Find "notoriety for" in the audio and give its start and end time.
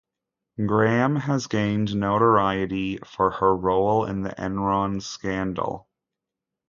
1.95-3.29